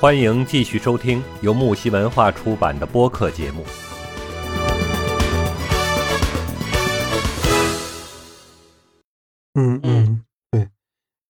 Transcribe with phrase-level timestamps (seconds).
[0.00, 3.62] 欢迎继续收听由木西文化出版的播客节目。
[9.52, 10.66] 嗯嗯，对，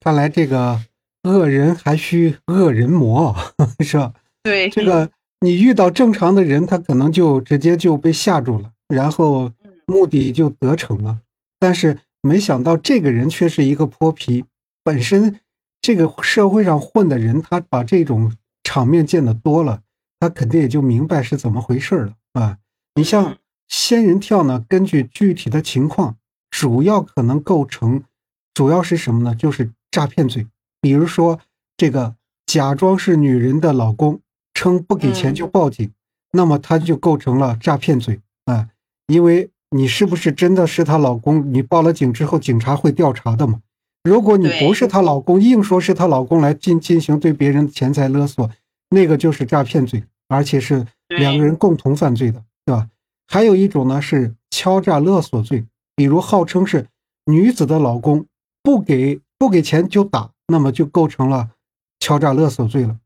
[0.00, 0.78] 看来这个
[1.22, 3.34] 恶人还需恶人磨，
[3.80, 4.12] 是吧？
[4.42, 5.10] 对，这个
[5.40, 9.50] 你遇到正常的人，他可能就直接就被吓住了，然后
[9.86, 11.20] 目的就得逞了。
[11.58, 14.44] 但是没想到这个人却是一个泼皮，
[14.84, 15.40] 本身
[15.80, 18.30] 这个社会上混的人，他把这种。
[18.68, 19.80] 场面见得多了，
[20.20, 22.58] 他肯定也就明白是怎么回事了啊！
[22.96, 26.18] 你像仙人跳呢，根据具体的情况，
[26.50, 28.04] 主要可能构成，
[28.52, 29.34] 主要是什么呢？
[29.34, 30.46] 就是诈骗罪。
[30.82, 31.40] 比如说
[31.78, 34.20] 这个假装是女人的老公，
[34.52, 35.90] 称不给钱就报警，
[36.32, 38.68] 那么他就构成了诈骗罪啊！
[39.06, 41.54] 因为你是不是真的是她老公？
[41.54, 43.62] 你报了警之后，警察会调查的嘛？
[44.08, 48.50] 如果你不是她老公，硬说是她老公来进进行对别人钱财勒索，
[48.88, 52.88] 那个就是诈骗罪，而且是两个人共同犯罪的，对吧？
[53.26, 56.86] 还有一种呢是敲诈勒索罪，比如号称是
[57.26, 58.24] 女子的老公
[58.62, 61.50] 不给不给钱就打，那么就构成了
[62.00, 62.96] 敲诈勒索罪了。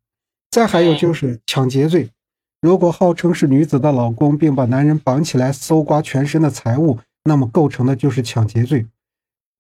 [0.51, 2.11] 再还有就是抢劫罪，
[2.61, 8.87] 如果号称是女子的老公，并把男人绑起来搜刮全身的财物，那么构成的就是抢劫罪。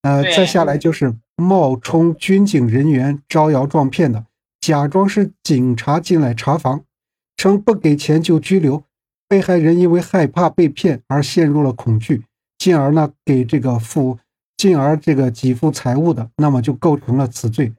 [0.02, 4.26] 呃，再下来就是冒充军警人员招摇撞骗的，
[4.60, 6.84] 假装是警察进来查房，
[7.36, 8.84] 称不给钱就拘留。
[9.28, 12.22] 被害人因为害怕被骗而陷入了恐惧，
[12.58, 14.18] 进而呢给这个付，
[14.58, 17.72] 进而这个给付财物的，那么就构成了此罪。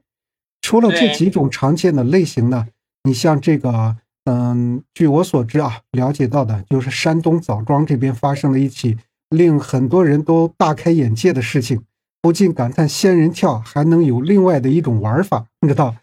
[0.60, 2.66] 除了这几种常见的类型呢，
[3.04, 11.84] 你像这个，嗯，据我所知啊，了解到的就是山东枣庄这边发生了一起令很多人都大开眼界的事情。
[12.24, 15.44] 不禁感叹，仙人跳还能有另外的一种玩法。
[15.60, 15.94] 你知道，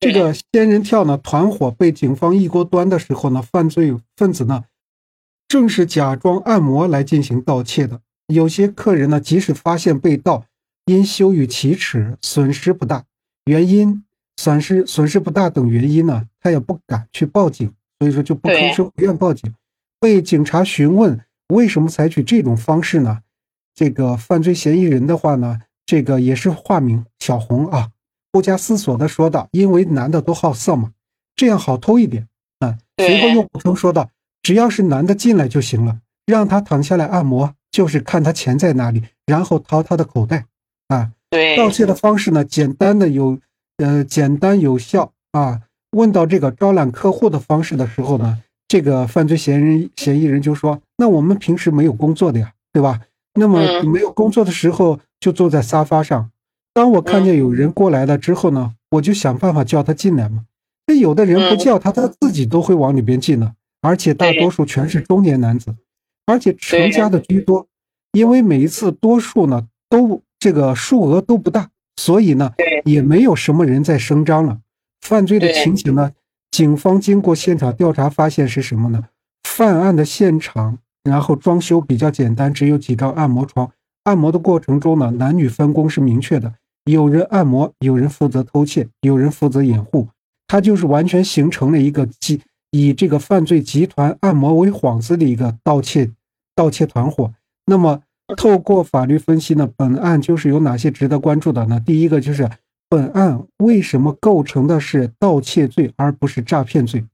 [0.00, 4.64] 这个仙人跳呢，团伙被警方一锅端的时候呢，犯罪分子呢，
[5.46, 8.00] 正是假装按摩来进行盗窃的。
[8.28, 10.46] 有些客人呢，即使发现被盗，
[10.86, 13.04] 因羞于启齿，损失不大，
[13.44, 14.02] 原因
[14.38, 19.52] 损失损失不大等原因呢，他也不敢去报警，所以说就不吭声，不愿报警。
[20.00, 23.18] 被警察询问为什么采取这种方式呢？
[23.74, 25.60] 这个犯罪嫌疑人的话呢？
[25.86, 27.90] 这个也是化名小红啊，
[28.32, 30.90] 不加思索的说道：“因为男的都好色嘛，
[31.36, 32.26] 这样好偷一点
[32.58, 34.10] 啊。”随后又补充说道
[34.42, 40.46] ：“只要是男的进来就行了，让他躺下来按摩，就是看他钱在哪里，然后掏他的口袋
[40.88, 43.38] 啊。”对，盗窃的方式呢，简单的有，
[43.76, 45.62] 呃，简单有效啊。
[45.92, 53.00] 问到这个招揽客户的方式的时候呢，这个犯罪嫌疑人嫌疑人就说：“那我们平时没有工作的呀，对吧？
[53.34, 56.30] 那么没有工作的时候。”就坐在沙发上，
[56.72, 60.44] 当我看见有人过来了之后呢，我就想办法叫他进来嘛。
[60.86, 65.74] 那有的人不叫他，他自己都会往里边进呢，而且大多数全是中年男子，
[66.26, 67.66] 而且成家的居多。
[68.12, 72.52] 因为每一次多数呢都这个数额都不大，所以呢
[72.84, 74.58] 也没有什么人在声张了。
[75.00, 76.12] 犯罪的情形呢，
[76.50, 79.04] 警方经过现场调查发现是什么呢？
[79.44, 83.70] 犯案的现场，然后装修比较简单，只有几张按摩床。
[84.06, 90.08] 按摩的过程中呢，男女分工是明确的，有人按摩，有人负责偷窃，有人负责掩护，
[90.46, 92.40] 它就是完全形成了一个集
[92.70, 96.08] 以这个犯罪集团按摩为幌子的一个盗窃
[96.54, 97.32] 盗窃团伙。
[97.64, 98.00] 那么，
[98.36, 101.80] 透过法律分析呢，本案就是有哪些值得关注的呢？
[101.84, 102.48] 第一个就是
[102.88, 107.04] 本案为什么构成的是盗窃罪而不是诈骗罪？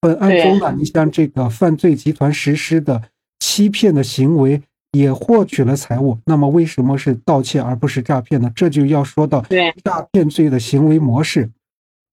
[0.00, 3.00] 本案中呢，你像这个犯罪集团实施的
[3.38, 4.60] 欺骗的行为。
[4.92, 8.52] 也获取了财物，那么为什么是盗窃而不是诈骗呢？
[8.54, 9.42] 这就要说到
[9.82, 11.50] 诈骗罪的行为模式。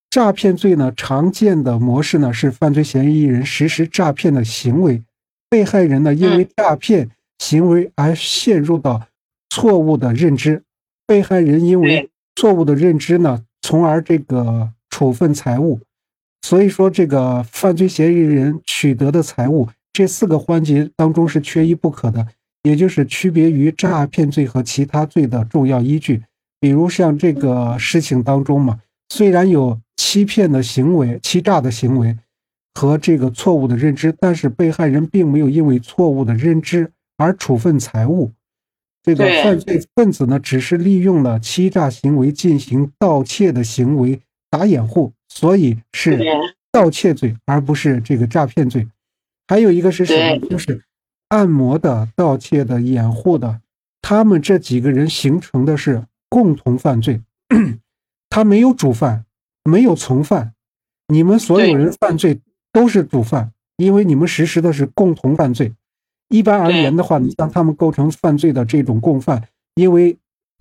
[0.09, 5.03] 诈骗罪呢，常见的模式呢是犯罪嫌疑人实施诈骗的行为，
[5.49, 9.05] 被害人呢因为诈骗行为而陷入到
[9.49, 10.63] 错误的认知，
[11.05, 15.79] 被害人因为错误的认知呢，从而这个处分财物。
[16.41, 22.25] 所以说，这个犯罪嫌疑人取得的财物，这四个环节当中是缺一不可的。
[22.63, 26.21] 也就是区别于诈骗罪和其他罪的重要依据，
[26.59, 28.79] 比如像这个事情当中嘛，
[29.09, 32.17] 虽然有欺骗的行为、欺诈的行为
[32.73, 38.31] 和这个错误的认知，但是被害人并没有因为错误的认知而处分财物。
[39.03, 44.19] 这个犯罪分子呢，只是利用了欺诈行为进行盗窃的行为
[44.49, 46.19] 打掩护，所以是
[46.73, 48.85] 盗窃罪，而不是这个诈骗罪。
[49.47, 50.49] 还有一个是什么？
[50.49, 50.83] 就是。
[51.29, 53.61] 按摩的、盗窃的、掩护的，
[54.01, 57.21] 他们这几个人形成的是共同犯罪。
[58.29, 59.25] 他没有主犯，
[59.63, 60.53] 没有从犯，
[61.07, 62.39] 你们所有人犯罪
[62.71, 65.73] 都是主犯，因为你们实施的是共同犯罪。
[66.29, 70.15] 一般而言的话，你像他们构成犯罪的这种共犯，因为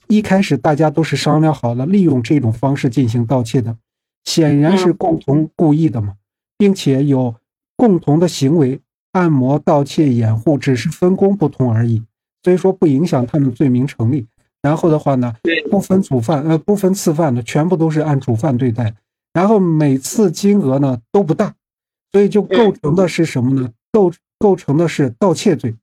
[0.06, 3.76] 一开始大家都是商量好了，利用这种方式进行盗窃的，
[4.24, 6.14] 显然是共同故意的嘛，
[6.56, 7.34] 并且有
[7.76, 8.80] 共同的行为，
[9.18, 12.00] 按摩、盗窃、掩护，只是分工不同而已，
[12.44, 14.28] 所以说不影响他们罪名成立。
[14.62, 15.34] 然后的话呢，
[15.68, 18.94] 不分主犯，呃，不分次犯的，全部都是按主犯对待。
[19.32, 21.52] 然后每次金额呢都不大，
[22.12, 23.68] 所以就构成的是什么呢？
[23.90, 25.74] 构构成的是盗窃罪。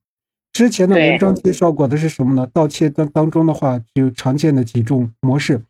[0.54, 2.48] 之前的文章介绍过的是什么呢？
[2.54, 5.62] 盗窃当当中的话，就常见的几种模式：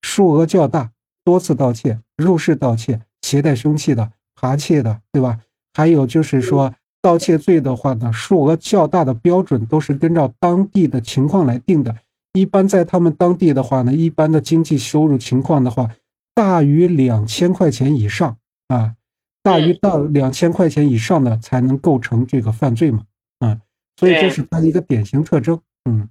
[0.00, 0.90] 数额较大、
[1.22, 4.10] 多次盗窃、入室盗窃、携带凶器的、
[4.40, 5.38] 扒窃的，对吧？
[5.74, 11.96] 还有就是说，盗窃罪的话呢，数额较大的标准都是根照当地的情况来定的。
[12.32, 15.90] 一般在他们当地的话呢，一般的经济收入情况的话，
[16.34, 18.38] 大于两千块钱以上
[18.68, 18.94] 啊，
[19.42, 23.02] 大于到两千块钱以上的才能构成这个犯罪嘛，
[23.40, 23.58] 啊，
[23.96, 25.60] 所以这是它的一个典型特征。
[25.84, 26.08] 嗯，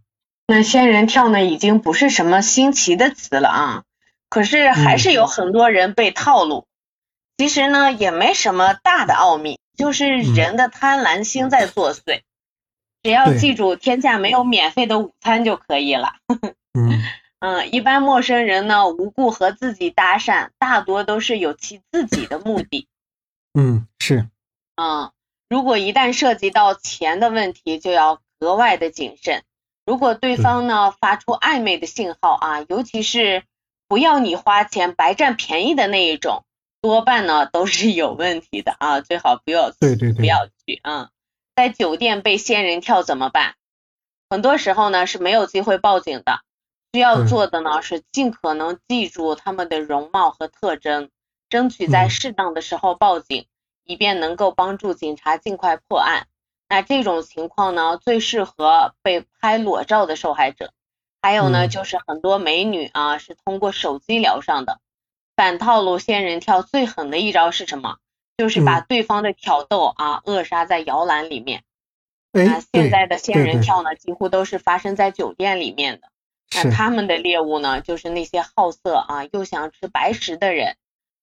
[0.48, 3.84] 那仙人跳呢，已经不是什么新奇的词了啊，
[4.30, 6.66] 可是还是有很多人被套路。
[7.38, 12.22] 其实呢，也没什么大的奥秘，就是人的贪婪心在作祟。
[13.04, 16.16] 只要记住，天下没有免费的午餐就可以了。
[16.78, 17.04] 嗯
[17.40, 22.88] 嗯，一般陌生人呢，无故和自己搭讪，大多都是有其自己的目的。
[23.54, 24.28] 嗯，是。
[24.76, 25.12] 嗯，
[25.50, 29.44] 如果一旦涉及到钱的问题，就要格外的谨慎。
[29.84, 33.44] 如果对方呢发出暧昧的信号啊，尤其是
[33.88, 36.46] 不要你花钱白占便宜的那一种，
[36.82, 41.10] 多半呢都是有问题的啊， 最好不要对对对，不要去啊。
[41.56, 43.56] 在酒店被仙人跳怎么办？
[44.30, 46.42] 很多时候呢是没有机会报警的，
[46.94, 51.10] 需要做的呢是尽可能记住他们的容貌和特征，
[51.50, 53.46] 争取在适当的时候报警，
[53.84, 56.28] 以便能够帮助警察尽快破案。
[56.70, 60.72] 那这种情况呢最适合被拍裸照的受害者，
[61.22, 64.80] 还有呢就是很多美女啊是通过手机聊上的。
[65.42, 67.98] 反套路仙人跳最狠的一招是什么？
[68.38, 71.64] 就是把对方的挑逗啊扼杀在摇篮里面。
[72.32, 76.10] 那现在的仙人跳呢，几乎都是发生在酒店里面的。
[76.54, 80.76] 那他们的猎物呢，就是那些好色啊又想吃白食的人。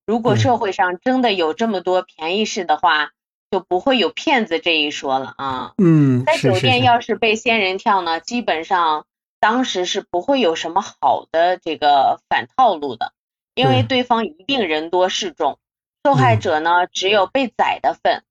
[0.05, 3.11] 如果社会上真的有这么多便宜事的话，
[3.53, 5.75] 就不会有骗子这一说了啊。
[5.79, 9.07] 嗯，在酒店要是被仙人跳呢，基本上
[9.39, 13.13] 当时是不会有什么好的这个反套路的，
[13.59, 15.59] 因为对方一定人多势众。
[16.05, 18.23] 受害者呢，只有被宰的份。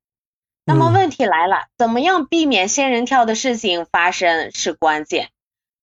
[0.63, 5.29] 那么问题来了，怎么样避免仙人跳的事情发生是关键。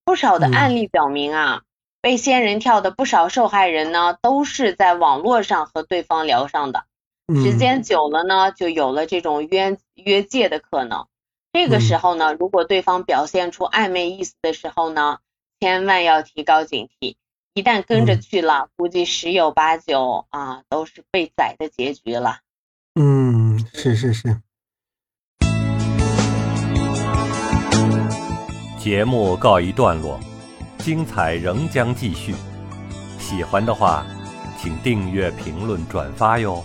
[0.03, 1.63] 不少的案例表明啊，
[2.01, 6.87] 被仙人跳的不少受害人呢，都是在网络上和对方聊上的。
[7.29, 11.07] 时间久了呢，就有了这种约约界的可能。
[11.53, 15.19] 这个时候呢，如果对方表现出暧昧意思的时候呢，
[15.61, 17.17] 千万要提高警惕。
[17.57, 22.39] 一旦跟着去了，估计十有八九啊都是被宰的结局了。
[22.97, 24.41] 嗯，是是是。
[28.77, 30.19] 节目告一段落，
[30.79, 32.35] 精彩仍将继续。
[33.21, 34.05] 喜欢的话，
[34.61, 36.61] 请订阅、评论、转发哟。